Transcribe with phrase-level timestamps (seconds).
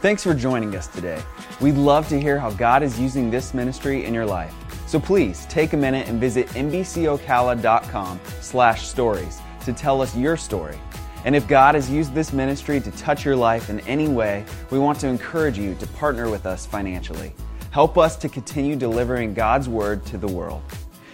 [0.00, 1.20] Thanks for joining us today.
[1.60, 4.54] We'd love to hear how God is using this ministry in your life.
[4.86, 10.78] So please take a minute and visit nbcocala.com slash stories to tell us your story.
[11.24, 14.78] And if God has used this ministry to touch your life in any way, we
[14.78, 17.34] want to encourage you to partner with us financially.
[17.72, 20.62] Help us to continue delivering God's word to the world.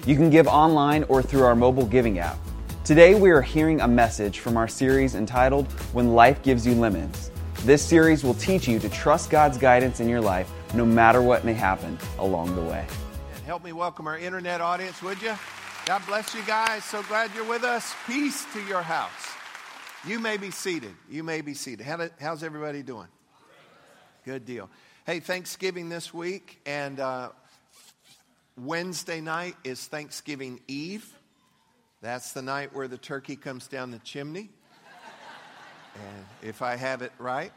[0.05, 2.39] You can give online or through our mobile giving app.
[2.85, 7.30] Today we are hearing a message from our series entitled When Life Gives You Lemons.
[7.65, 11.46] This series will teach you to trust God's guidance in your life no matter what
[11.46, 12.86] may happen along the way.
[13.35, 15.35] And help me welcome our internet audience, would you?
[15.86, 16.85] God bless you guys.
[16.85, 17.95] So glad you're with us.
[18.07, 19.11] Peace to your house.
[20.07, 20.95] You may be seated.
[21.08, 21.86] You may be seated.
[21.86, 23.08] How how's everybody doing?
[24.27, 24.69] Good deal.
[25.07, 27.31] Hey, Thanksgiving this week, and uh,
[28.58, 31.11] Wednesday night is Thanksgiving Eve.
[32.03, 34.50] That's the night where the turkey comes down the chimney.
[35.94, 37.53] And if I have it right.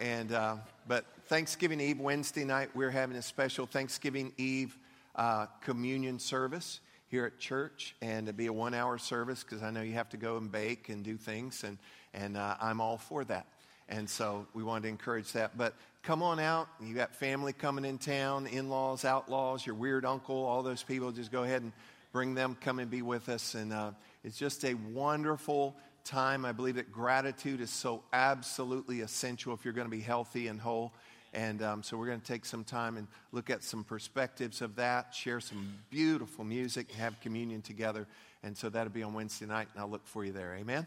[0.00, 4.78] And, uh, but Thanksgiving Eve, Wednesday night, we're having a special Thanksgiving Eve
[5.16, 7.96] uh, communion service here at church.
[8.00, 10.50] And it'll be a one hour service because I know you have to go and
[10.50, 11.64] bake and do things.
[11.64, 11.78] And,
[12.14, 13.46] and uh, I'm all for that.
[13.88, 15.56] And so we wanted to encourage that.
[15.56, 16.68] But come on out.
[16.80, 21.10] You got family coming in town, in laws, outlaws, your weird uncle, all those people.
[21.10, 21.72] Just go ahead and
[22.12, 23.54] bring them, come and be with us.
[23.54, 23.90] And uh,
[24.22, 25.74] it's just a wonderful
[26.08, 26.46] time.
[26.46, 30.58] I believe that gratitude is so absolutely essential if you're going to be healthy and
[30.58, 30.92] whole.
[31.34, 34.76] And um, so we're going to take some time and look at some perspectives of
[34.76, 38.06] that, share some beautiful music, have communion together.
[38.42, 40.54] And so that'll be on Wednesday night, and I'll look for you there.
[40.54, 40.86] Amen?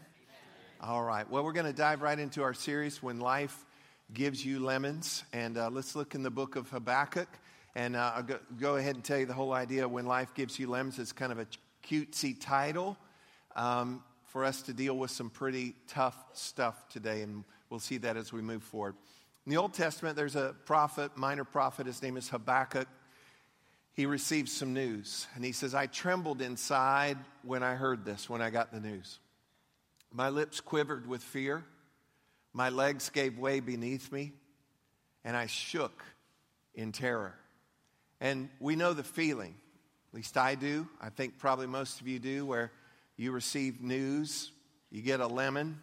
[0.80, 1.30] All right.
[1.30, 3.64] Well, we're going to dive right into our series, When Life
[4.12, 5.22] Gives You Lemons.
[5.32, 7.28] And uh, let's look in the book of Habakkuk.
[7.76, 10.58] And uh, I'll go, go, ahead and tell you the whole idea When Life Gives
[10.58, 11.46] You Lemons is kind of a
[11.86, 12.96] cutesy title.
[13.54, 18.16] Um, for us to deal with some pretty tough stuff today, and we'll see that
[18.16, 18.94] as we move forward.
[19.44, 22.88] In the Old Testament, there's a prophet, minor prophet, his name is Habakkuk.
[23.92, 28.40] He receives some news, and he says, I trembled inside when I heard this, when
[28.40, 29.18] I got the news.
[30.10, 31.62] My lips quivered with fear,
[32.54, 34.32] my legs gave way beneath me,
[35.24, 36.02] and I shook
[36.74, 37.34] in terror.
[38.18, 39.54] And we know the feeling,
[40.10, 40.88] at least I do.
[41.02, 42.72] I think probably most of you do, where
[43.22, 44.50] you receive news,
[44.90, 45.80] you get a lemon,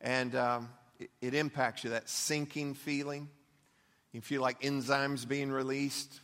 [0.00, 3.28] and um, it, it impacts you, that sinking feeling.
[4.12, 6.20] You feel like enzymes being released.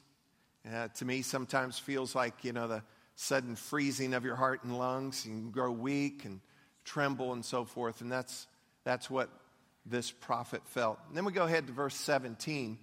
[0.69, 2.83] Uh, to me, sometimes feels like, you know, the
[3.15, 5.25] sudden freezing of your heart and lungs.
[5.25, 6.41] You can grow weak and
[6.85, 8.01] tremble and so forth.
[8.01, 8.49] And that's,
[8.83, 9.31] that's what
[9.85, 10.99] this prophet felt.
[11.07, 12.77] And then we go ahead to verse 17.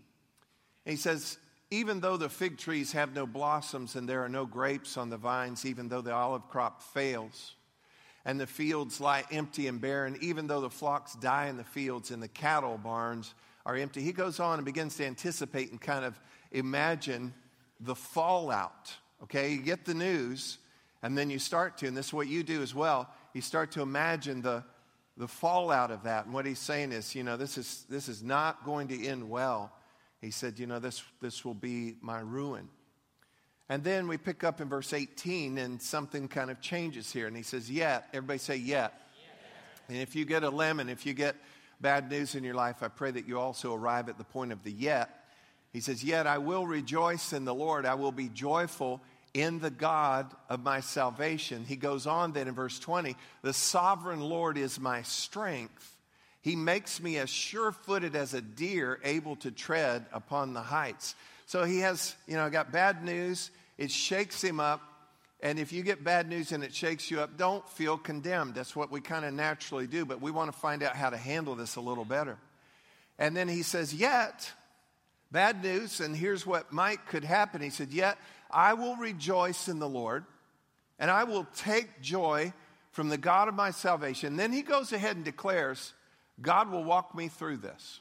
[0.86, 1.38] And he says,
[1.74, 5.18] even though the fig trees have no blossoms and there are no grapes on the
[5.18, 7.56] vines, even though the olive crop fails,
[8.26, 12.12] and the fields lie empty and barren, even though the flocks die in the fields
[12.12, 13.34] and the cattle barns
[13.66, 14.04] are empty.
[14.04, 16.20] He goes on and begins to anticipate and kind of
[16.52, 17.34] imagine
[17.80, 18.94] the fallout.
[19.24, 20.60] Okay, you get the news,
[21.02, 23.72] and then you start to, and this is what you do as well, you start
[23.72, 24.64] to imagine the,
[25.18, 26.26] the fallout of that.
[26.26, 29.28] And what he's saying is, you know, this is, this is not going to end
[29.28, 29.72] well
[30.24, 32.70] he said, You know, this, this will be my ruin.
[33.70, 37.28] And then we pick up in verse 18, and something kind of changes here.
[37.28, 38.08] And he says, Yet.
[38.14, 38.94] Everybody say, Yet.
[39.18, 39.90] yet.
[39.90, 41.36] And if you get a lemon, if you get
[41.82, 44.64] bad news in your life, I pray that you also arrive at the point of
[44.64, 45.10] the yet.
[45.74, 47.86] He says, Yet I will rejoice in the Lord.
[47.86, 49.02] I will be joyful
[49.34, 51.66] in the God of my salvation.
[51.66, 55.93] He goes on then in verse 20 The sovereign Lord is my strength.
[56.44, 61.16] He makes me as sure footed as a deer able to tread upon the heights.
[61.46, 63.50] So he has, you know, got bad news.
[63.78, 64.82] It shakes him up.
[65.42, 68.56] And if you get bad news and it shakes you up, don't feel condemned.
[68.56, 70.04] That's what we kind of naturally do.
[70.04, 72.38] But we want to find out how to handle this a little better.
[73.18, 74.52] And then he says, Yet,
[75.32, 77.62] bad news, and here's what might could happen.
[77.62, 78.18] He said, Yet
[78.52, 80.26] I will rejoice in the Lord,
[81.00, 82.52] and I will take joy
[82.92, 84.36] from the God of my salvation.
[84.36, 85.94] Then he goes ahead and declares,
[86.42, 88.00] God will walk me through this.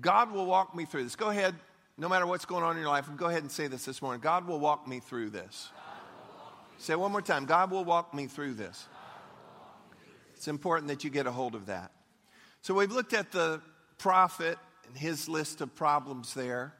[0.00, 1.16] God will walk me through this.
[1.16, 1.54] Go ahead,
[1.96, 4.20] no matter what's going on in your life, go ahead and say this this morning.
[4.20, 5.70] God will walk me through this.
[6.78, 8.86] Say one more time God will walk me through this.
[10.34, 11.92] It's important that you get a hold of that.
[12.60, 13.60] So we've looked at the
[13.98, 16.74] prophet and his list of problems there,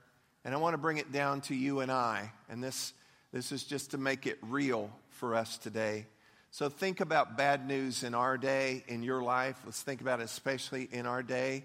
[0.45, 2.33] and I want to bring it down to you and I.
[2.51, 2.93] And this,
[3.33, 6.07] this is just to make it real for us today.
[6.55, 9.57] So think about bad news in our day, in your life.
[9.65, 11.65] Let's think about it especially in our day.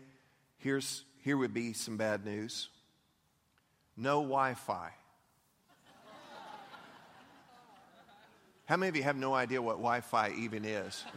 [0.58, 2.70] Here's, here would be some bad news
[3.96, 4.90] no Wi Fi.
[8.66, 11.06] How many of you have no idea what Wi Fi even is?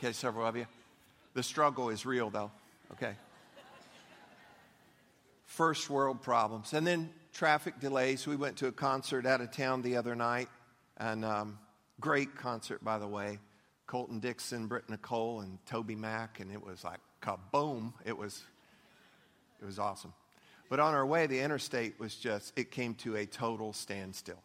[0.00, 0.08] Okay.
[0.08, 0.66] okay, several of you.
[1.34, 2.50] The struggle is real, though.
[2.94, 3.14] Okay.
[5.44, 6.72] first world problems.
[6.72, 8.26] And then traffic delays.
[8.26, 10.48] We went to a concert out of town the other night,
[10.96, 11.58] and um,
[12.00, 13.38] great concert, by the way.
[13.86, 17.92] Colton Dixon, Britt Nicole, and Toby Mac, and it was like kaboom.
[18.04, 18.42] It was,
[19.60, 20.12] it was awesome.
[20.68, 24.40] But on our way, the interstate was just, it came to a total standstill.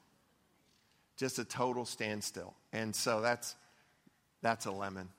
[1.18, 2.56] Just a total standstill.
[2.74, 3.56] And so that's,
[4.42, 5.10] that's a lemon.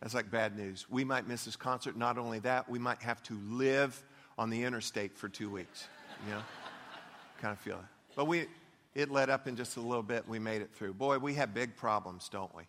[0.00, 0.86] That's like bad news.
[0.90, 1.96] We might miss this concert.
[1.96, 4.02] Not only that, we might have to live
[4.38, 5.88] on the interstate for two weeks.
[6.26, 6.42] You know,
[7.40, 8.14] kind of feel it.
[8.14, 8.46] But we,
[8.94, 10.28] it let up in just a little bit.
[10.28, 10.94] We made it through.
[10.94, 12.64] Boy, we have big problems, don't we?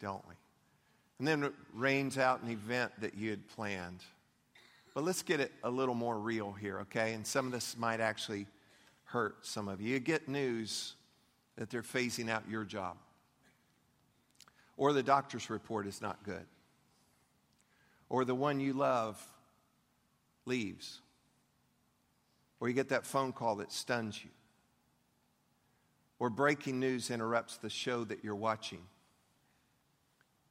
[0.00, 0.34] Don't we?
[1.18, 4.02] And then it rains out an event that you had planned.
[4.94, 7.14] But let's get it a little more real here, okay?
[7.14, 8.46] And some of this might actually
[9.04, 9.94] hurt some of you.
[9.94, 10.94] You get news
[11.56, 12.96] that they're phasing out your job,
[14.76, 16.46] or the doctor's report is not good,
[18.08, 19.20] or the one you love
[20.46, 21.00] leaves,
[22.60, 24.30] or you get that phone call that stuns you,
[26.18, 28.82] or breaking news interrupts the show that you're watching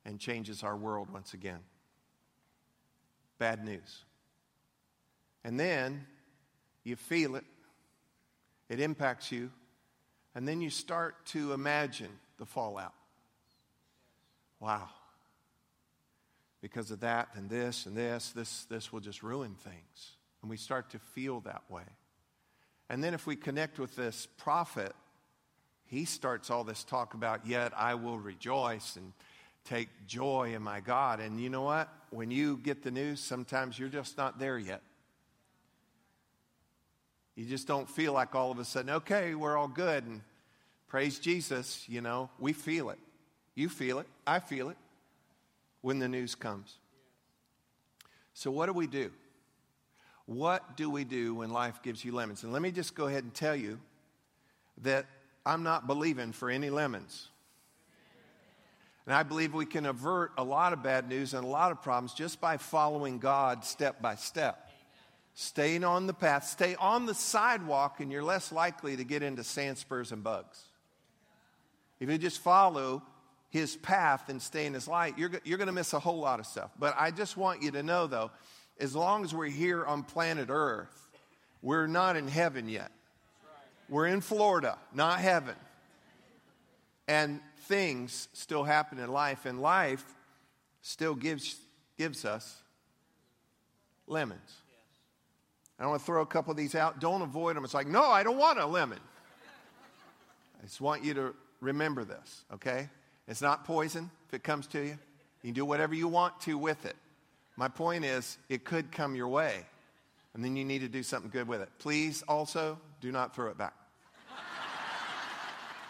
[0.06, 1.60] and changes our world once again.
[3.38, 4.06] Bad news.
[5.44, 6.06] And then
[6.84, 7.44] you feel it,
[8.70, 9.52] it impacts you,
[10.34, 12.94] and then you start to imagine the fallout.
[14.60, 14.90] Wow.
[16.62, 20.12] Because of that and this and this, this, this will just ruin things.
[20.42, 21.84] And we start to feel that way.
[22.90, 24.94] And then if we connect with this prophet,
[25.88, 29.14] he starts all this talk about, yet I will rejoice and
[29.64, 31.20] take joy in my God.
[31.20, 31.90] And you know what?
[32.10, 34.82] When you get the news, sometimes you're just not there yet.
[37.36, 40.22] You just don't feel like all of a sudden, okay, we're all good and
[40.88, 41.86] praise Jesus.
[41.88, 43.00] You know, we feel it.
[43.56, 44.08] You feel it.
[44.26, 44.78] I feel it
[45.82, 46.78] when the news comes.
[48.34, 49.12] So, what do we do?
[50.26, 52.44] What do we do when life gives you lemons?
[52.44, 53.80] And let me just go ahead and tell you
[54.84, 55.06] that
[55.48, 57.30] I'm not believing for any lemons.
[59.06, 61.82] And I believe we can avert a lot of bad news and a lot of
[61.82, 64.68] problems just by following God step by step
[65.40, 69.44] staying on the path, stay on the sidewalk, and you're less likely to get into
[69.44, 70.60] sand spurs and bugs.
[72.00, 73.04] If you just follow
[73.52, 76.40] his path and stay in his light, you're, you're going to miss a whole lot
[76.40, 76.72] of stuff.
[76.80, 78.32] But I just want you to know, though,
[78.80, 81.08] as long as we're here on planet Earth,
[81.62, 82.92] we're not in heaven yet.
[83.90, 85.56] We're in Florida, not heaven.
[87.08, 90.04] And things still happen in life, and life
[90.82, 91.56] still gives,
[91.98, 92.62] gives us
[94.08, 94.62] lemons.
[95.80, 97.00] I want to throw a couple of these out.
[97.00, 97.64] Don't avoid them.
[97.64, 99.00] It's like, no, I don't want a lemon.
[100.60, 102.90] I just want you to remember this, okay?
[103.28, 104.98] It's not poison if it comes to you.
[105.44, 106.96] You can do whatever you want to with it.
[107.58, 109.66] My point is, it could come your way,
[110.34, 111.70] and then you need to do something good with it.
[111.78, 113.74] Please also do not throw it back.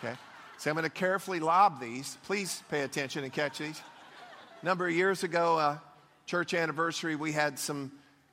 [0.03, 0.15] Okay?
[0.57, 2.17] So I'm going to carefully lob these.
[2.23, 3.81] Please pay attention and catch these.
[4.61, 5.77] A number of years ago, uh,
[6.25, 7.91] church anniversary, we had some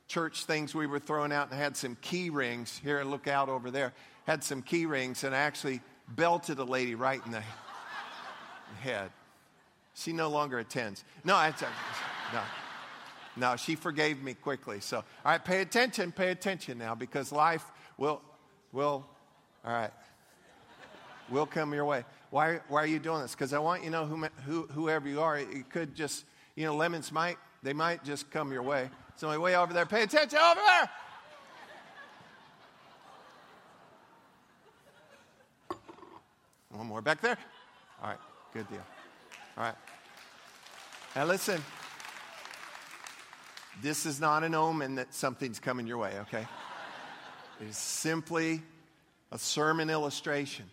[0.08, 2.80] church things we were throwing out and had some key rings.
[2.82, 3.92] Here, and look out over there.
[4.26, 7.42] Had some key rings and I actually belted a lady right in the
[8.80, 9.10] head.
[9.94, 11.04] She no longer attends.
[11.24, 11.54] No, I,
[12.32, 12.40] no.
[13.36, 14.80] No, she forgave me quickly.
[14.80, 17.64] So, all right, pay attention, pay attention now because life
[17.96, 18.20] will,
[18.74, 19.06] will,
[19.64, 19.90] all right,
[21.30, 22.04] will come your way.
[22.30, 23.30] Why, why are you doing this?
[23.30, 26.24] Because I want you to know who, who, whoever you are, it could just,
[26.56, 28.90] you know, lemons might, they might just come your way.
[29.16, 29.86] Somebody way over there.
[29.86, 30.90] Pay attention over there.
[36.70, 37.38] One more back there.
[38.02, 38.18] All right,
[38.52, 38.84] good deal.
[39.56, 39.76] All right.
[41.14, 41.62] Now listen.
[43.80, 46.46] This is not an omen that something's coming your way, okay?
[47.60, 48.62] Is simply
[49.30, 50.66] a sermon illustration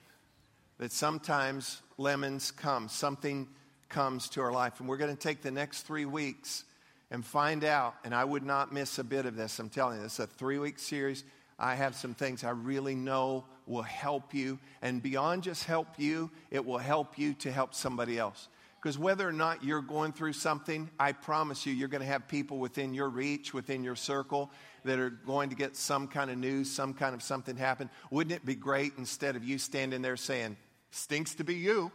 [0.79, 3.47] that sometimes lemons come, something
[3.87, 4.79] comes to our life.
[4.79, 6.63] And we're going to take the next three weeks
[7.11, 7.95] and find out.
[8.03, 9.59] And I would not miss a bit of this.
[9.59, 11.23] I'm telling you, this is a three week series.
[11.59, 14.57] I have some things I really know will help you.
[14.81, 18.47] And beyond just help you, it will help you to help somebody else.
[18.81, 22.27] Because whether or not you're going through something, I promise you, you're going to have
[22.27, 24.49] people within your reach, within your circle,
[24.85, 27.89] that are going to get some kind of news, some kind of something happen.
[28.09, 30.57] Wouldn't it be great instead of you standing there saying,
[30.89, 31.91] stinks to be you?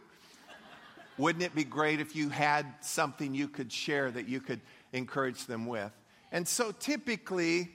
[1.17, 4.61] Wouldn't it be great if you had something you could share that you could
[4.93, 5.91] encourage them with.
[6.31, 7.69] And so typically,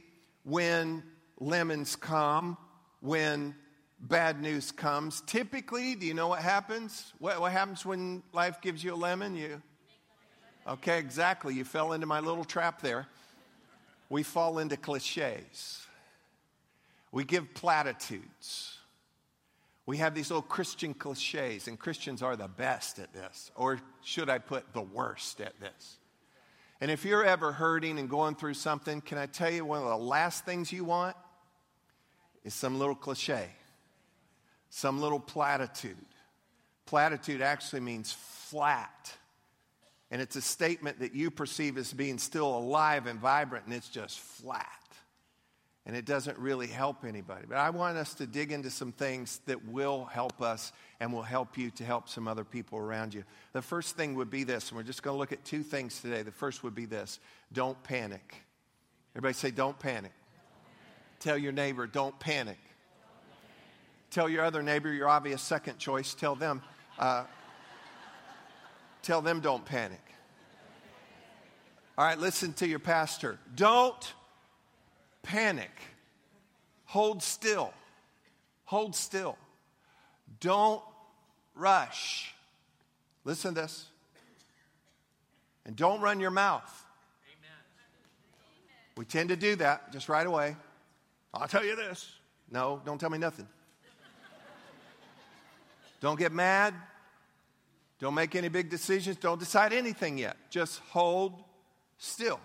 [0.44, 1.02] when
[1.38, 2.56] lemons come,
[3.00, 3.54] when
[4.02, 7.12] bad news comes, typically, do you know what happens?
[7.18, 9.36] What, what happens when life gives you a lemon?
[9.36, 9.62] You
[10.66, 11.54] Okay, exactly.
[11.54, 13.08] You fell into my little trap there.
[14.08, 15.86] we fall into cliches.
[17.10, 18.78] We give platitudes.
[19.86, 23.50] We have these little Christian cliches, and Christians are the best at this.
[23.56, 25.98] Or should I put the worst at this?
[26.80, 29.88] And if you're ever hurting and going through something, can I tell you one of
[29.88, 31.16] the last things you want
[32.44, 33.48] is some little cliche,
[34.74, 35.96] some little platitude.
[36.86, 39.12] Platitude actually means flat.
[40.10, 43.88] And it's a statement that you perceive as being still alive and vibrant, and it's
[43.88, 44.68] just flat
[45.84, 47.44] and it doesn't really help anybody.
[47.48, 51.22] But I want us to dig into some things that will help us and will
[51.22, 53.24] help you to help some other people around you.
[53.52, 56.00] The first thing would be this, and we're just going to look at two things
[56.00, 56.22] today.
[56.22, 57.18] The first would be this
[57.52, 58.36] don't panic.
[59.14, 60.12] Everybody say, don't panic.
[61.18, 62.58] Tell your neighbor, don't panic.
[64.12, 66.60] Tell your other neighbor, your obvious second choice, tell them,
[66.98, 67.24] uh,
[69.02, 70.02] tell them don't panic.
[71.96, 73.38] All right, listen to your pastor.
[73.54, 74.12] Don't
[75.22, 75.70] panic.
[76.84, 77.72] Hold still.
[78.66, 79.38] Hold still.
[80.40, 80.82] Don't
[81.54, 82.34] rush.
[83.24, 83.86] Listen to this.
[85.64, 86.84] And don't run your mouth.
[87.38, 87.56] Amen.
[88.98, 90.54] We tend to do that just right away.
[91.32, 92.12] I'll tell you this.
[92.50, 93.48] No, don't tell me nothing.
[96.02, 96.74] Don't get mad.
[98.00, 99.16] Don't make any big decisions.
[99.16, 100.36] Don't decide anything yet.
[100.50, 101.42] Just hold
[101.96, 102.40] still.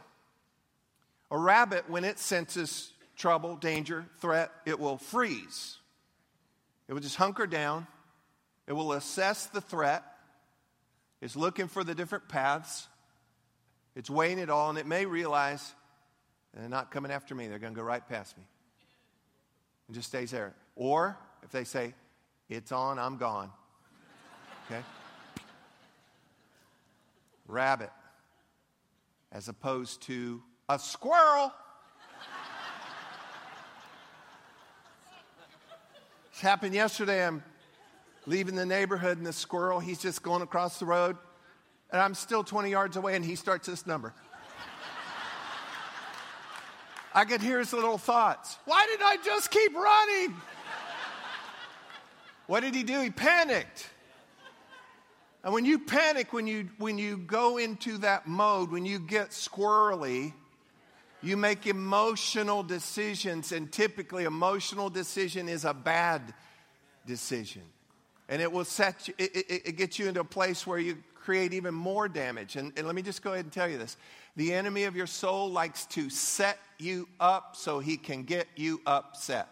[1.32, 5.78] A rabbit, when it senses trouble, danger, threat, it will freeze.
[6.88, 7.88] It will just hunker down.
[8.68, 10.04] It will assess the threat.
[11.20, 12.88] It's looking for the different paths.
[13.96, 15.74] It's weighing it all, and it may realize
[16.54, 17.48] they're not coming after me.
[17.48, 18.44] They're going to go right past me.
[19.88, 20.54] And just stays there.
[20.76, 21.96] Or if they say,
[22.50, 23.52] it's on, I'm gone.
[24.66, 24.82] Okay?
[27.48, 27.92] Rabbit,
[29.32, 31.52] as opposed to a squirrel.
[36.32, 37.26] This happened yesterday.
[37.26, 37.44] I'm
[38.26, 41.18] leaving the neighborhood, and the squirrel, he's just going across the road,
[41.92, 44.14] and I'm still 20 yards away, and he starts this number.
[47.14, 48.58] I could hear his little thoughts.
[48.66, 50.36] Why did I just keep running?
[52.48, 53.02] What did he do?
[53.02, 53.90] He panicked.
[55.44, 59.30] And when you panic, when you, when you go into that mode, when you get
[59.30, 60.34] squirrely,
[61.22, 66.34] you make emotional decisions, and typically, emotional decision is a bad
[67.06, 67.64] decision.
[68.30, 70.98] And it will set you, it, it, it gets you into a place where you
[71.16, 72.56] create even more damage.
[72.56, 73.98] And, and let me just go ahead and tell you this
[74.36, 78.82] the enemy of your soul likes to set you up so he can get you
[78.86, 79.50] upset.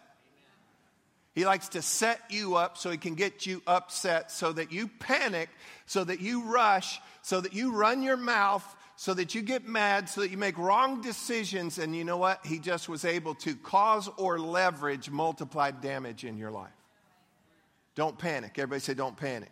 [1.35, 4.87] He likes to set you up so he can get you upset, so that you
[4.87, 5.49] panic,
[5.85, 8.63] so that you rush, so that you run your mouth,
[8.95, 12.45] so that you get mad, so that you make wrong decisions, and you know what?
[12.45, 16.71] He just was able to cause or leverage multiplied damage in your life.
[17.95, 18.51] Don't panic.
[18.57, 19.51] Everybody say, don't panic.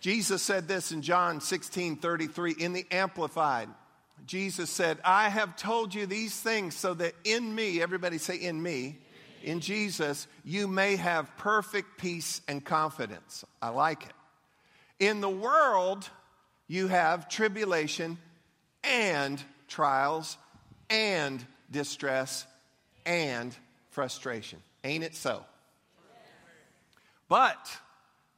[0.00, 3.68] Jesus said this in John 16 33 in the Amplified.
[4.26, 8.62] Jesus said, I have told you these things so that in me, everybody say, in
[8.62, 8.98] me,
[9.42, 13.44] in Jesus, you may have perfect peace and confidence.
[13.60, 14.12] I like it.
[14.98, 16.08] In the world,
[16.66, 18.18] you have tribulation
[18.84, 20.36] and trials
[20.90, 22.46] and distress
[23.06, 23.56] and
[23.90, 24.60] frustration.
[24.84, 25.44] Ain't it so?
[27.28, 27.70] But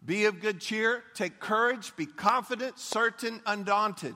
[0.05, 4.15] be of good cheer, take courage, be confident, certain, undaunted.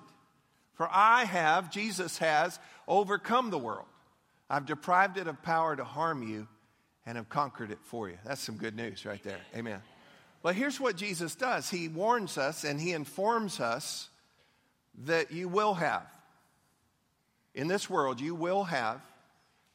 [0.75, 3.87] For I have, Jesus has, overcome the world.
[4.51, 6.49] I've deprived it of power to harm you
[7.07, 8.17] and have conquered it for you.
[8.25, 9.41] That's some good news right there.
[9.57, 9.81] Amen.
[10.43, 14.09] Well, here's what Jesus does He warns us and He informs us
[15.05, 16.07] that you will have
[17.55, 19.01] in this world, you will have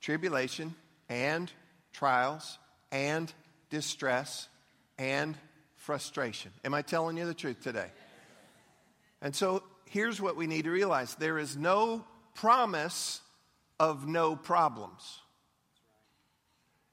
[0.01, 0.75] tribulation
[1.07, 1.51] and
[1.93, 2.59] trials
[2.91, 3.31] and
[3.69, 4.48] distress
[4.98, 5.38] and
[5.77, 6.51] frustration.
[6.65, 7.89] Am I telling you the truth today?
[9.21, 12.03] And so here's what we need to realize there is no
[12.36, 13.21] promise
[13.79, 15.19] of no problems.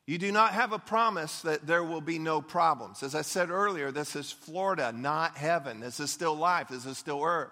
[0.06, 3.02] You do not have a promise that there will be no problems.
[3.02, 5.80] As I said earlier, this is Florida, not heaven.
[5.80, 6.68] This is still life.
[6.68, 7.50] This is still earth.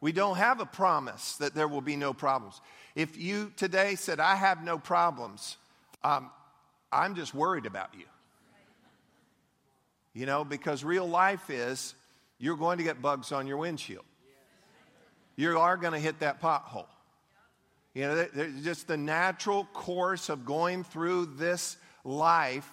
[0.00, 2.60] We don't have a promise that there will be no problems.
[2.96, 5.56] If you today said, I have no problems,
[6.02, 6.30] um,
[6.92, 8.04] I'm just worried about you.
[10.14, 11.94] You know, because real life is
[12.38, 14.04] you're going to get bugs on your windshield.
[15.36, 16.86] You are going to hit that pothole.
[17.94, 18.26] You know,
[18.62, 22.70] just the natural course of going through this life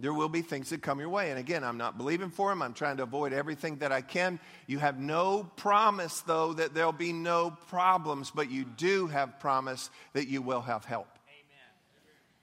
[0.00, 1.30] There will be things that come your way.
[1.30, 2.62] And again, I'm not believing for them.
[2.62, 4.40] I'm trying to avoid everything that I can.
[4.66, 9.90] You have no promise, though, that there'll be no problems, but you do have promise
[10.12, 11.08] that you will have help.
[11.28, 11.68] Amen.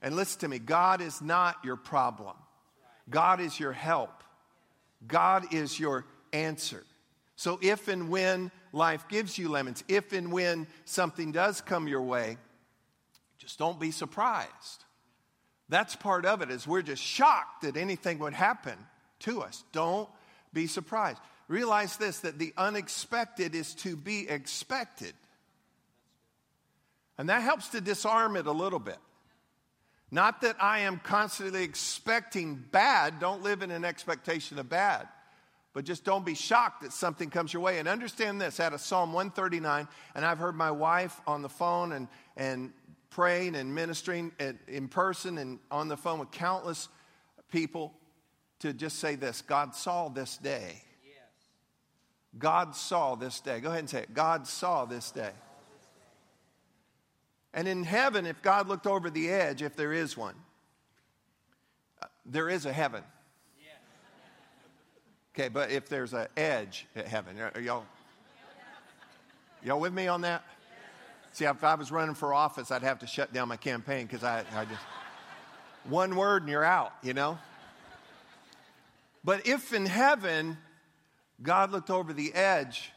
[0.02, 2.36] And listen to me God is not your problem,
[3.10, 4.24] God is your help,
[5.06, 6.84] God is your answer.
[7.36, 12.04] So if and when life gives you lemons, if and when something does come your
[12.04, 12.38] way,
[13.40, 14.86] just don't be surprised.
[15.72, 18.78] That's part of it, is we're just shocked that anything would happen
[19.20, 19.64] to us.
[19.72, 20.10] Don't
[20.52, 21.18] be surprised.
[21.48, 25.14] Realize this that the unexpected is to be expected.
[27.18, 28.98] And that helps to disarm it a little bit.
[30.12, 35.08] Not that I am constantly expecting bad, don't live in an expectation of bad.
[35.74, 37.80] But just don't be shocked that something comes your way.
[37.80, 41.94] And understand this out of Psalm 139, and I've heard my wife on the phone
[41.94, 42.74] and, and
[43.12, 44.32] praying and ministering
[44.68, 46.90] in person and on the phone with countless
[47.52, 47.94] people
[48.60, 50.82] to just say this God saw this day.
[52.40, 53.60] God saw this day.
[53.60, 54.14] Go ahead and say it.
[54.14, 55.32] God saw this day.
[57.54, 60.36] And in heaven, if God looked over the edge, if there is one,
[62.02, 63.04] uh, there is a heaven.
[65.36, 67.86] Okay, but if there's an edge at heaven, are y'all,
[69.64, 70.44] y'all with me on that?
[71.34, 74.24] See, if I was running for office, I'd have to shut down my campaign because
[74.24, 74.82] I, I just,
[75.86, 77.38] one word and you're out, you know?
[79.24, 80.58] But if in heaven,
[81.42, 82.92] God looked over the edge,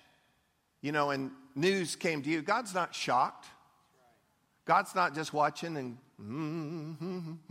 [0.81, 3.47] you know, and news came to you, God's not shocked.
[4.65, 5.99] God's not just watching and.
[6.19, 7.49] now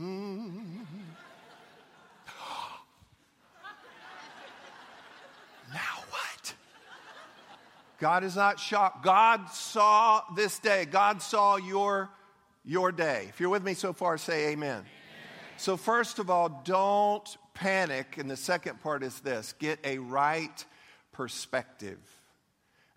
[8.03, 9.01] God is not shocked.
[9.01, 10.83] God saw this day.
[10.83, 12.10] God saw your,
[12.65, 13.27] your day.
[13.29, 14.79] If you're with me so far, say amen.
[14.79, 14.86] amen.
[15.55, 18.17] So, first of all, don't panic.
[18.17, 20.65] And the second part is this get a right
[21.13, 21.98] perspective.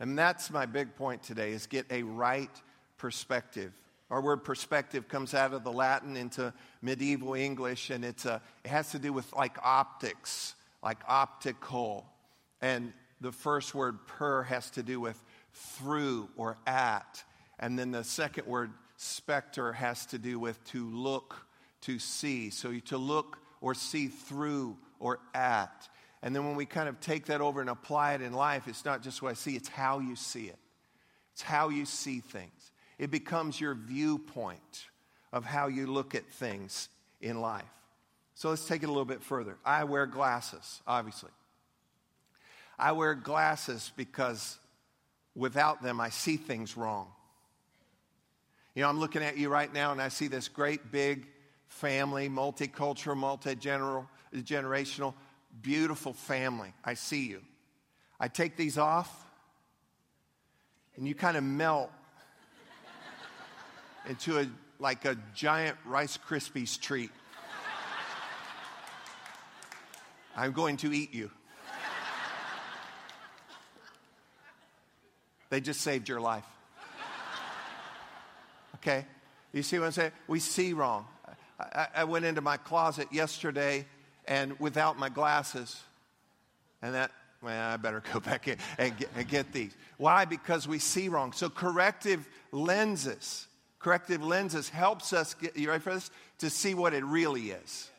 [0.01, 2.51] And that's my big point today is get a right
[2.99, 3.73] perspective.
[4.11, 8.71] Our word perspective comes out of the Latin into medieval English, and it's a, it
[8.71, 12.07] has to do with like optics, like optical.
[12.61, 15.21] And the first word per has to do with
[15.53, 17.23] through or at.
[17.59, 21.47] And then the second word, specter, has to do with to look,
[21.83, 22.51] to see.
[22.51, 25.89] So to look or see through or at.
[26.23, 28.85] And then when we kind of take that over and apply it in life, it's
[28.85, 30.59] not just what I see, it's how you see it.
[31.33, 32.73] It's how you see things.
[32.99, 34.87] It becomes your viewpoint
[35.33, 36.89] of how you look at things
[37.21, 37.65] in life.
[38.35, 39.57] So let's take it a little bit further.
[39.65, 41.31] I wear glasses, obviously.
[42.79, 44.59] I wear glasses because
[45.35, 47.09] without them, I see things wrong.
[48.75, 51.27] You know, I'm looking at you right now and I see this great big
[51.69, 55.15] family, multicultural, multi generational,
[55.63, 56.73] beautiful family.
[56.85, 57.41] I see you.
[58.21, 59.25] I take these off
[60.97, 61.91] and you kind of melt
[64.09, 64.47] into a
[64.79, 67.11] like a giant Rice Krispies treat.
[70.37, 71.31] I'm going to eat you.
[75.51, 76.45] They just saved your life.
[78.77, 79.05] Okay?
[79.53, 80.13] You see what I'm saying?
[80.29, 81.07] We see wrong.
[81.59, 83.87] I, I, went into my closet yesterday
[84.27, 85.81] and without my glasses,
[86.83, 89.75] and that, well, I better go back in and get, and get these.
[89.97, 90.27] Why?
[90.27, 91.33] Because we see wrong.
[91.33, 93.47] So corrective lenses,
[93.79, 96.11] corrective lenses helps us, get, you ready for this?
[96.41, 97.91] To see what it really is.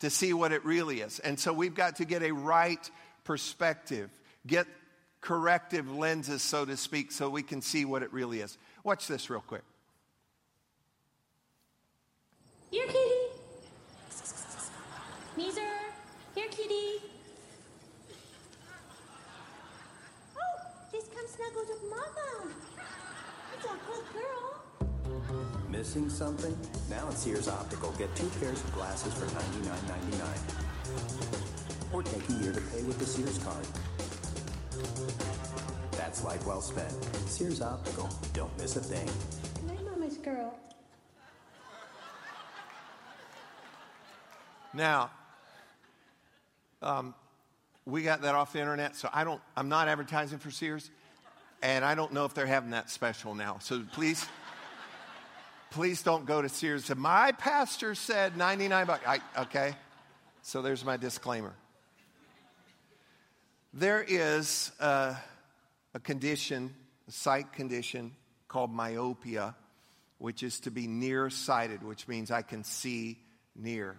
[0.00, 1.18] To see what it really is.
[1.18, 2.90] And so we've got to get a right
[3.24, 4.10] perspective.
[4.46, 4.66] Get
[5.22, 8.58] corrective lenses, so to speak, so we can see what it really is.
[8.84, 9.62] Watch this real quick.
[12.70, 13.30] Here, kitty.
[15.38, 15.78] Meezer.
[16.34, 17.00] Here, kitty.
[20.36, 20.58] Oh,
[20.92, 22.50] just come snuggle with mama.
[23.56, 24.60] It's a good girl.
[25.70, 26.54] Missing something?
[26.90, 31.94] Now at Sears Optical, get two pairs of glasses for $99.99.
[31.94, 33.66] Or take a year to pay with the Sears card.
[35.92, 36.92] That's life well spent.
[37.26, 38.08] Sears Optical.
[38.32, 39.08] Don't miss a thing.
[39.54, 40.54] Good night, Mama's girl.
[44.74, 45.10] Now,
[46.80, 47.14] um,
[47.84, 49.40] we got that off the internet, so I don't.
[49.56, 50.90] I'm not advertising for Sears,
[51.62, 53.58] and I don't know if they're having that special now.
[53.60, 54.26] So please,
[55.70, 56.94] please don't go to Sears.
[56.94, 59.04] My pastor said 99 bucks.
[59.06, 59.74] I, okay,
[60.42, 61.54] so there's my disclaimer.
[63.74, 65.16] There is a,
[65.94, 66.74] a condition,
[67.08, 68.12] a sight condition
[68.46, 69.56] called myopia,
[70.18, 73.18] which is to be nearsighted, which means I can see
[73.56, 73.96] near.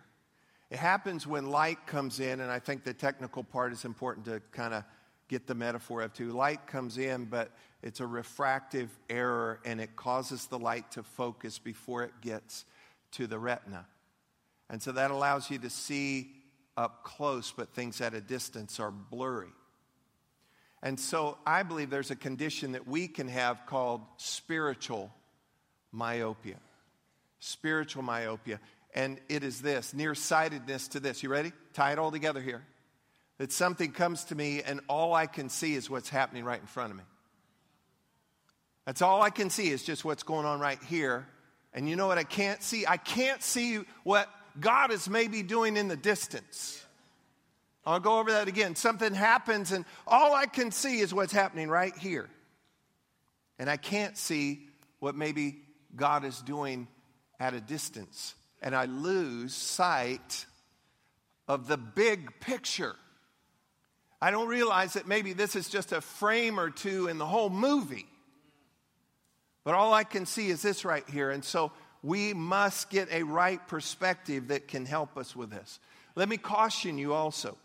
[0.69, 4.43] It happens when light comes in, and I think the technical part is important to
[4.51, 4.83] kind of
[5.27, 6.31] get the metaphor of too.
[6.31, 7.49] Light comes in, but
[7.81, 12.65] it's a refractive error, and it causes the light to focus before it gets
[13.13, 13.88] to the retina.
[14.69, 16.29] And so that allows you to see
[16.77, 19.49] up close, but things at a distance are blurry.
[20.83, 25.11] And so I believe there's a condition that we can have called spiritual
[25.93, 26.57] myopia.
[27.39, 28.59] Spiritual myopia.
[28.93, 31.23] And it is this nearsightedness to this.
[31.23, 31.53] You ready?
[31.71, 32.63] Tie it all together here.
[33.37, 36.67] That something comes to me and all I can see is what's happening right in
[36.67, 37.03] front of me.
[38.85, 41.25] That's all I can see is just what's going on right here.
[41.73, 42.85] And you know what I can't see?
[42.85, 46.82] I can't see what God is maybe doing in the distance.
[47.85, 48.75] I'll go over that again.
[48.75, 52.29] Something happens, and all I can see is what's happening right here.
[53.59, 54.67] And I can't see
[54.99, 55.57] what maybe
[55.95, 56.87] God is doing
[57.39, 58.35] at a distance.
[58.61, 60.45] And I lose sight
[61.47, 62.95] of the big picture.
[64.21, 67.49] I don't realize that maybe this is just a frame or two in the whole
[67.49, 68.07] movie.
[69.65, 71.29] But all I can see is this right here.
[71.29, 75.79] And so we must get a right perspective that can help us with this.
[76.15, 77.57] Let me caution you also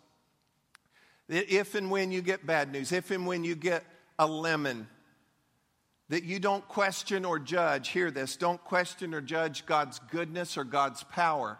[1.28, 3.84] if and when you get bad news, if and when you get
[4.18, 4.88] a lemon,
[6.08, 10.64] that you don't question or judge, hear this, don't question or judge God's goodness or
[10.64, 11.58] God's power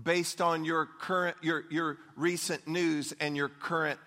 [0.00, 3.98] based on your current, your, your recent news and your current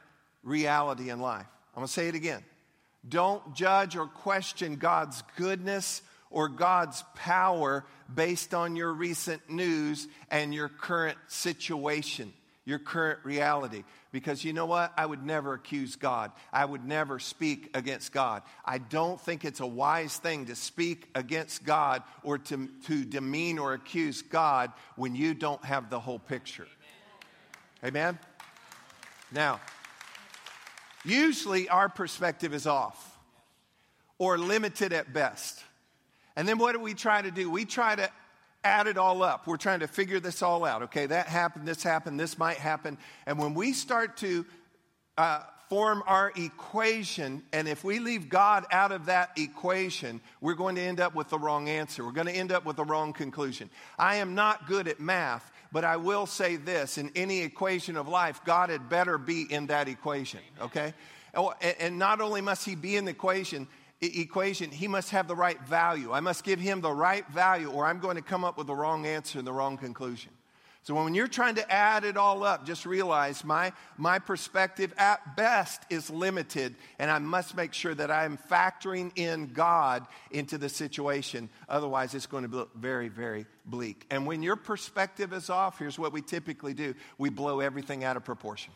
[0.43, 1.47] reality in life.
[1.75, 2.43] I'm going to say it again.
[3.07, 10.53] Don't judge or question God's goodness or God's power based on your recent news and
[10.53, 12.33] your current situation,
[12.69, 13.83] your current reality.
[14.11, 14.93] Because you know what?
[14.95, 16.31] I would never accuse God.
[16.53, 18.43] I would never speak against God.
[18.63, 23.57] I don't think it's a wise thing to speak against God or to, to demean
[23.57, 26.67] or accuse God when you don't have the whole picture.
[27.83, 28.19] Amen?
[29.31, 29.59] Now,
[31.03, 33.17] usually our perspective is off
[34.19, 35.63] or limited at best.
[36.35, 37.49] And then what do we try to do?
[37.49, 38.11] We try to
[38.63, 39.47] add it all up.
[39.47, 40.83] We're trying to figure this all out.
[40.83, 42.97] Okay, that happened, this happened, this might happen.
[43.25, 44.45] And when we start to
[45.17, 50.75] uh, form our equation, and if we leave God out of that equation, we're going
[50.75, 52.03] to end up with the wrong answer.
[52.03, 53.69] We're going to end up with the wrong conclusion.
[53.97, 58.07] I am not good at math, but I will say this in any equation of
[58.07, 60.93] life, God had better be in that equation, okay?
[61.35, 63.67] Oh, and not only must he be in the equation,
[64.01, 66.11] equation, he must have the right value.
[66.11, 68.75] I must give him the right value, or I'm going to come up with the
[68.75, 70.31] wrong answer and the wrong conclusion.
[70.83, 75.35] So when you're trying to add it all up, just realize my, my perspective at
[75.35, 80.69] best is limited, and I must make sure that I'm factoring in God into the
[80.69, 81.49] situation.
[81.67, 84.05] Otherwise, it's going to look very, very bleak.
[84.09, 88.15] And when your perspective is off, here's what we typically do we blow everything out
[88.15, 88.73] of proportion.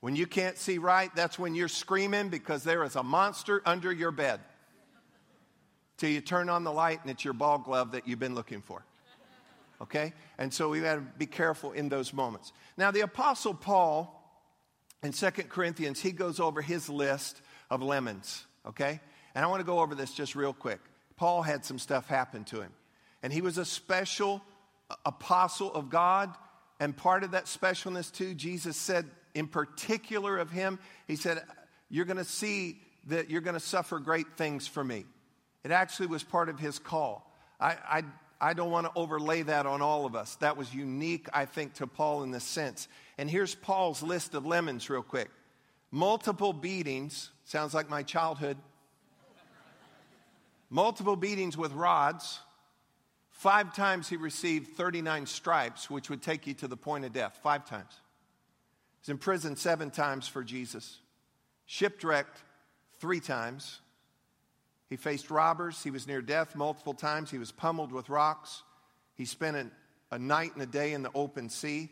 [0.00, 3.92] When you can't see right, that's when you're screaming because there is a monster under
[3.92, 4.40] your bed.
[5.98, 8.62] Till you turn on the light and it's your ball glove that you've been looking
[8.62, 8.82] for.
[9.82, 10.14] Okay?
[10.38, 12.52] And so we've got to be careful in those moments.
[12.78, 14.16] Now, the Apostle Paul
[15.02, 18.46] in Second Corinthians, he goes over his list of lemons.
[18.66, 19.00] Okay?
[19.34, 20.80] And I want to go over this just real quick.
[21.16, 22.72] Paul had some stuff happen to him.
[23.22, 24.42] And he was a special
[25.04, 26.34] apostle of God.
[26.78, 31.42] And part of that specialness, too, Jesus said in particular of him, he said,
[31.88, 35.04] You're going to see that you're going to suffer great things for me.
[35.64, 37.30] It actually was part of his call.
[37.58, 38.02] I, I,
[38.40, 40.36] I don't want to overlay that on all of us.
[40.36, 42.88] That was unique, I think, to Paul in this sense.
[43.18, 45.30] And here's Paul's list of lemons, real quick
[45.90, 48.56] multiple beatings, sounds like my childhood.
[50.70, 52.40] multiple beatings with rods.
[53.30, 57.40] Five times he received 39 stripes, which would take you to the point of death.
[57.42, 57.92] Five times.
[59.00, 60.98] He's in prison seven times for Jesus,
[61.66, 62.42] shipwrecked
[62.98, 63.80] three times.
[64.88, 65.82] He faced robbers.
[65.82, 67.30] He was near death multiple times.
[67.30, 68.62] He was pummeled with rocks.
[69.14, 69.66] He spent a,
[70.10, 71.88] a night and a day in the open sea,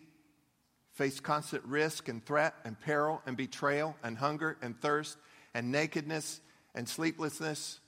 [0.93, 5.17] faced constant risk and threat and peril and betrayal and hunger and thirst
[5.55, 6.41] and nakedness
[6.75, 7.81] and sleeplessness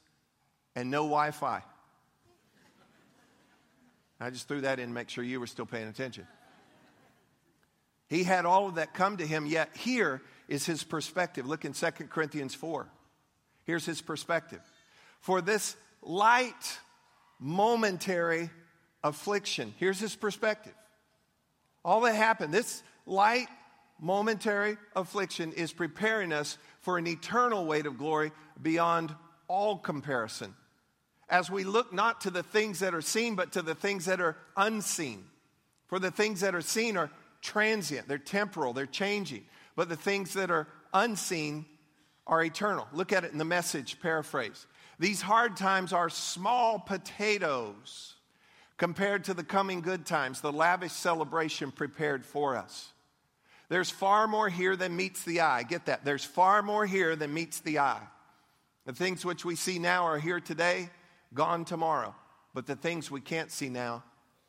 [0.77, 1.63] and no Wi Fi.
[4.21, 6.27] I just threw that in to make sure you were still paying attention.
[8.11, 11.47] He had all of that come to him, yet here is his perspective.
[11.47, 12.89] Look in 2 Corinthians 4.
[13.65, 14.61] Here's his perspective.
[15.21, 16.79] For this light,
[17.39, 18.51] momentary
[19.05, 20.75] affliction, here's his perspective.
[21.85, 23.47] All that happened, this light,
[24.01, 29.15] momentary affliction is preparing us for an eternal weight of glory beyond
[29.47, 30.57] all comparison.
[31.29, 34.21] As we look not to the things that are seen, but to the things that
[34.21, 35.27] are unseen.
[35.87, 39.45] For the things that are seen are transient, they're temporal, they're changing.
[39.77, 41.67] But the things that are unseen
[42.27, 42.87] are eternal.
[42.93, 44.67] Look at it in the message paraphrase.
[44.99, 48.15] These hard times are small potatoes
[48.77, 52.93] compared to the coming good times, the lavish celebration prepared for us.
[53.69, 55.63] There's far more here than meets the eye.
[55.63, 56.05] Get that.
[56.05, 58.03] There's far more here than meets the eye.
[58.87, 60.91] The things which we see now are here today,
[61.35, 62.15] gone tomorrow.
[62.53, 64.03] But the things we can't see now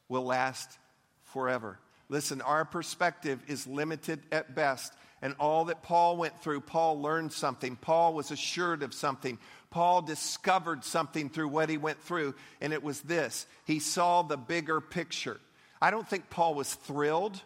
[0.10, 0.77] will last
[1.23, 1.77] forever.
[2.12, 4.93] Listen, our perspective is limited at best.
[5.21, 7.78] And all that Paul went through, Paul learned something.
[7.78, 9.39] Paul was assured of something.
[9.69, 14.36] Paul discovered something through what he went through, and it was this he saw the
[14.36, 15.39] bigger picture.
[15.82, 17.41] I don't think Paul was thrilled.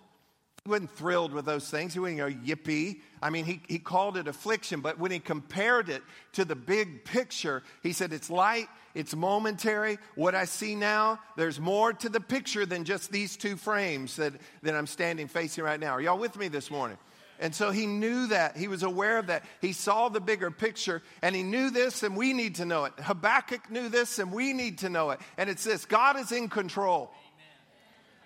[0.66, 1.94] He wasn't thrilled with those things.
[1.94, 3.00] He wouldn't go, yippee.
[3.22, 6.02] I mean, he, he called it affliction, but when he compared it
[6.34, 10.00] to the big picture, he said, It's light, it's momentary.
[10.16, 14.34] What I see now, there's more to the picture than just these two frames that,
[14.64, 15.92] that I'm standing facing right now.
[15.92, 16.98] Are y'all with me this morning?
[17.40, 18.58] And so he knew that.
[18.58, 19.44] He was aware of that.
[19.62, 22.94] He saw the bigger picture and he knew this, and we need to know it.
[23.00, 25.20] Habakkuk knew this, and we need to know it.
[25.38, 27.12] And it's this God is in control.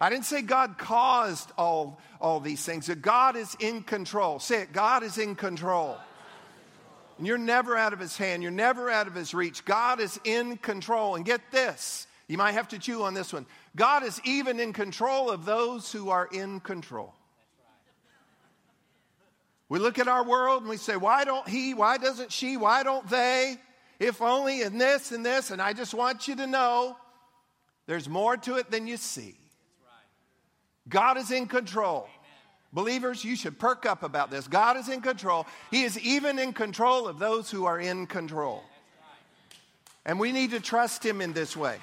[0.02, 2.90] I didn't say God caused all, all these things.
[3.02, 4.40] God is in control.
[4.40, 5.98] Say it God is in control.
[7.18, 9.66] And you're never out of his hand, you're never out of his reach.
[9.66, 11.16] God is in control.
[11.16, 13.48] And get this you might have to chew on this one.
[13.76, 17.16] God is even in control of those who are in control.
[19.68, 21.74] We look at our world and we say, why don't he?
[21.74, 22.56] Why doesn't she?
[22.56, 23.58] Why don't they?
[24.00, 25.50] If only in this and this.
[25.50, 26.96] And I just want you to know
[27.88, 29.36] there's more to it than you see.
[30.90, 32.10] God is in control.
[32.74, 34.48] Believers, you should perk up about this.
[34.48, 35.48] God is in control.
[35.72, 38.64] He is even in control of those who are in control.
[40.06, 41.78] And we need to trust Him in this way.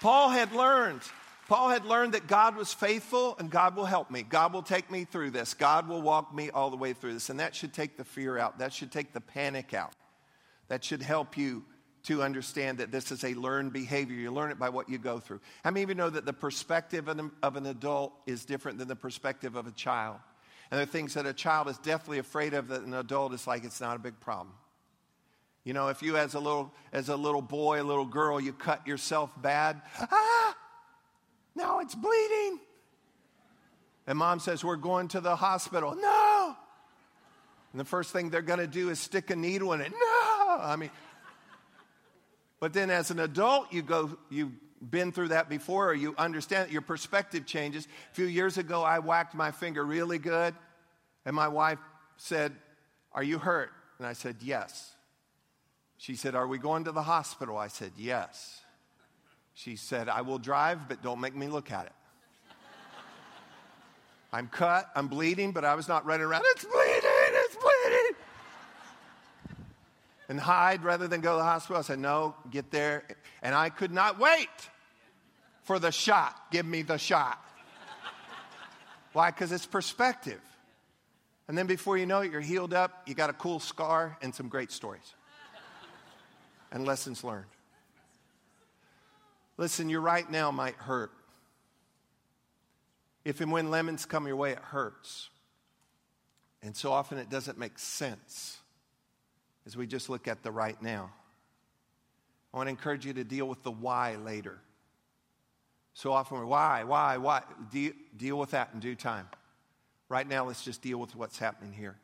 [0.00, 1.02] Paul had learned
[1.50, 4.22] Paul had learned that God was faithful and God will help me.
[4.22, 5.52] God will take me through this.
[5.52, 7.28] God will walk me all the way through this.
[7.28, 8.60] And that should take the fear out.
[8.60, 9.92] That should take the panic out.
[10.68, 11.64] That should help you
[12.04, 14.16] to understand that this is a learned behavior.
[14.16, 15.40] You learn it by what you go through.
[15.64, 18.96] How many of you know that the perspective of an adult is different than the
[18.96, 20.16] perspective of a child?
[20.70, 23.46] And there are things that a child is definitely afraid of that an adult is
[23.46, 24.54] like, it's not a big problem.
[25.64, 28.52] You know, if you as a little as a little boy, a little girl, you
[28.52, 30.56] cut yourself bad, ah,
[31.54, 32.60] now it's bleeding.
[34.06, 35.94] And mom says, We're going to the hospital.
[35.94, 36.56] No.
[37.72, 39.92] And the first thing they're going to do is stick a needle in it.
[39.92, 40.58] No.
[40.60, 40.90] I mean,
[42.60, 44.52] but then as an adult, you go, you've
[44.88, 47.86] been through that before, or you understand that your perspective changes.
[48.12, 50.54] A few years ago, I whacked my finger really good,
[51.24, 51.78] and my wife
[52.16, 52.52] said,
[53.12, 53.70] Are you hurt?
[53.98, 54.92] And I said, Yes.
[55.96, 57.56] She said, Are we going to the hospital?
[57.56, 58.60] I said, Yes.
[59.54, 61.92] She said, I will drive, but don't make me look at it.
[64.32, 68.09] I'm cut, I'm bleeding, but I was not running around, it's bleeding, it's bleeding.
[70.30, 71.78] And hide rather than go to the hospital.
[71.78, 73.02] I said, no, get there.
[73.42, 74.46] And I could not wait
[75.64, 76.52] for the shot.
[76.52, 77.44] Give me the shot.
[79.12, 79.32] Why?
[79.32, 80.40] Because it's perspective.
[81.48, 84.32] And then before you know it, you're healed up, you got a cool scar, and
[84.32, 85.14] some great stories
[86.70, 87.50] and lessons learned.
[89.56, 91.10] Listen, your right now might hurt.
[93.24, 95.28] If and when lemons come your way, it hurts.
[96.62, 98.60] And so often it doesn't make sense
[99.66, 101.10] as we just look at the right now.
[102.52, 104.58] I want to encourage you to deal with the why later.
[105.94, 107.42] So often we're, why, why, why?
[107.72, 109.28] De- deal with that in due time.
[110.08, 111.96] Right now, let's just deal with what's happening here.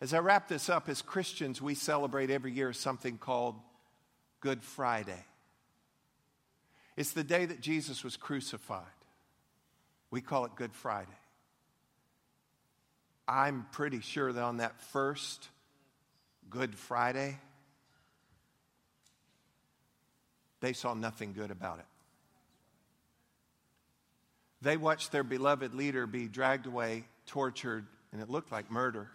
[0.00, 3.54] As I wrap this up, as Christians, we celebrate every year something called
[4.40, 5.24] Good Friday.
[6.96, 8.84] It's the day that Jesus was crucified.
[10.10, 11.08] We call it Good Friday.
[13.28, 15.48] I'm pretty sure that on that first
[16.50, 17.38] Good Friday,
[20.60, 21.86] they saw nothing good about it.
[24.62, 29.08] They watched their beloved leader be dragged away, tortured, and it looked like murder.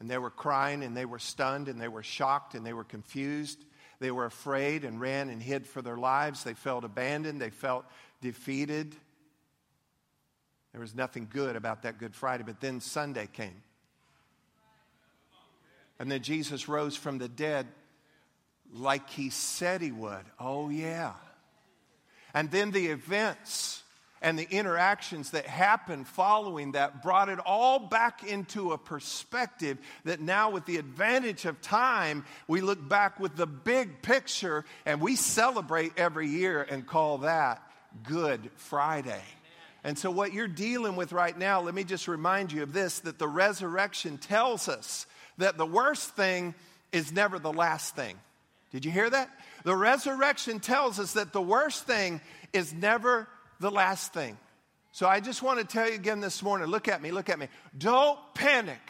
[0.00, 2.84] And they were crying and they were stunned and they were shocked and they were
[2.84, 3.64] confused
[4.00, 6.44] they were afraid and ran and hid for their lives.
[6.44, 7.40] They felt abandoned.
[7.40, 7.84] They felt
[8.20, 8.94] defeated.
[10.72, 12.44] There was nothing good about that Good Friday.
[12.44, 13.62] But then Sunday came.
[15.98, 17.66] And then Jesus rose from the dead
[18.72, 20.24] like he said he would.
[20.38, 21.12] Oh, yeah.
[22.32, 23.82] And then the events
[24.20, 30.18] and the interactions that happened following that brought it all back into a perspective that
[30.18, 35.14] now, with the advantage of time, we look back with the big picture and we
[35.14, 37.62] celebrate every year and call that
[38.02, 39.22] Good Friday.
[39.84, 43.00] And so, what you're dealing with right now, let me just remind you of this
[43.00, 45.06] that the resurrection tells us
[45.38, 46.54] that the worst thing
[46.92, 48.16] is never the last thing.
[48.70, 49.30] Did you hear that?
[49.64, 52.20] The resurrection tells us that the worst thing
[52.52, 53.28] is never
[53.60, 54.36] the last thing.
[54.92, 57.38] So I just want to tell you again this morning look at me, look at
[57.38, 57.48] me.
[57.76, 58.80] Don't panic.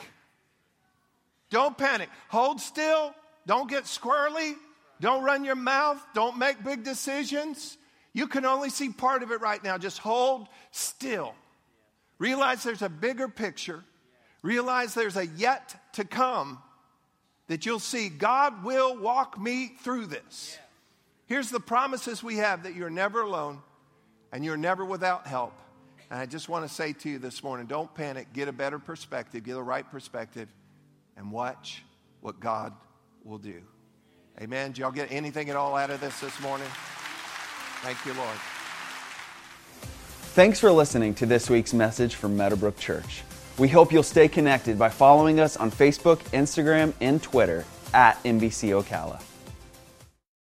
[1.50, 2.09] Don't panic.
[2.28, 3.14] Hold still.
[3.46, 4.54] Don't get squirrely.
[5.00, 6.04] Don't run your mouth.
[6.14, 7.76] Don't make big decisions.
[8.12, 9.78] You can only see part of it right now.
[9.78, 11.35] Just hold still.
[12.18, 13.85] Realize there's a bigger picture.
[14.44, 16.62] Realize there's a yet to come
[17.46, 20.59] that you'll see God will walk me through this.
[21.24, 23.62] Here's the promises we have that you're never alone
[24.33, 25.54] and you're never without help.
[26.11, 28.78] And I just want to say to you this morning don't panic, get a better
[28.78, 30.50] perspective, get a right perspective,
[31.16, 31.83] and watch
[32.20, 32.74] what God
[33.24, 33.62] will do.
[34.42, 34.72] Amen.
[34.72, 36.68] Did y'all get anything at all out of this this morning?
[37.80, 38.37] Thank you, Lord.
[40.35, 43.22] Thanks for listening to this week's message from Meadowbrook Church.
[43.56, 48.82] We hope you'll stay connected by following us on Facebook, Instagram, and Twitter at MBC
[48.82, 49.22] Ocala.